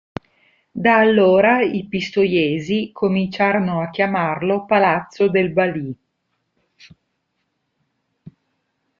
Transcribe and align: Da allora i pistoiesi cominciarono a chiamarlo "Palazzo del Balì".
Da 0.71 0.95
allora 0.97 1.61
i 1.61 1.85
pistoiesi 1.87 2.89
cominciarono 2.91 3.81
a 3.81 3.91
chiamarlo 3.91 4.65
"Palazzo 4.65 5.29
del 5.29 5.51
Balì". 5.51 5.95